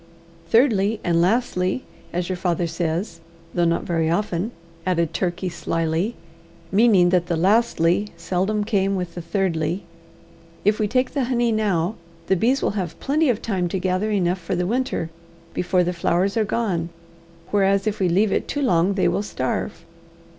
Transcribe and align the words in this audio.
Thirdly, 0.47 0.99
and 1.03 1.21
lastly, 1.21 1.83
as 2.11 2.27
your 2.27 2.35
father 2.35 2.65
says 2.65 3.19
though 3.53 3.65
not 3.65 3.83
very 3.83 4.09
often," 4.09 4.49
added 4.83 5.13
Turkey 5.13 5.47
slyly, 5.47 6.15
meaning 6.71 7.09
that 7.09 7.27
the 7.27 7.37
lastly 7.37 8.07
seldom 8.17 8.63
came 8.63 8.95
with 8.95 9.13
the 9.13 9.21
thirdly, 9.21 9.83
"if 10.65 10.79
we 10.79 10.87
take 10.87 11.11
the 11.11 11.25
honey 11.25 11.51
now, 11.51 11.97
the 12.25 12.35
bees 12.35 12.63
will 12.63 12.71
have 12.71 12.99
plenty 12.99 13.29
of 13.29 13.43
time 13.43 13.67
to 13.67 13.77
gather 13.77 14.09
enough 14.09 14.39
for 14.39 14.55
the 14.55 14.65
winter 14.65 15.11
before 15.53 15.83
the 15.83 15.93
flowers 15.93 16.35
are 16.35 16.45
gone, 16.45 16.89
whereas 17.51 17.85
if 17.85 17.99
we 17.99 18.09
leave 18.09 18.31
it 18.31 18.47
too 18.47 18.63
long 18.63 18.95
they 18.95 19.07
will 19.07 19.21
starve." 19.21 19.85